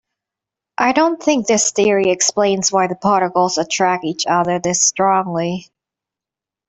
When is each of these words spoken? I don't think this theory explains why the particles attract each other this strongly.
I 0.79 0.93
don't 0.93 1.21
think 1.21 1.45
this 1.45 1.69
theory 1.69 2.09
explains 2.09 2.71
why 2.71 2.87
the 2.87 2.95
particles 2.95 3.59
attract 3.59 4.03
each 4.03 4.25
other 4.25 4.57
this 4.57 4.81
strongly. 4.83 5.67